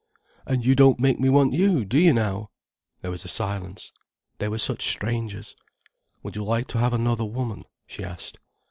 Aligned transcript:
"And 0.47 0.65
you 0.65 0.73
don't 0.73 0.99
make 0.99 1.19
me 1.19 1.29
want 1.29 1.53
you, 1.53 1.85
do 1.85 1.99
you 1.99 2.11
now?" 2.11 2.49
There 3.01 3.11
was 3.11 3.23
a 3.23 3.27
silence. 3.27 3.91
They 4.39 4.47
were 4.49 4.57
such 4.57 4.87
strangers. 4.89 5.55
"Would 6.23 6.35
you 6.35 6.43
like 6.43 6.65
to 6.69 6.79
have 6.79 6.93
another 6.93 7.23
woman?" 7.25 7.65
she 7.85 8.03
asked. 8.03 8.39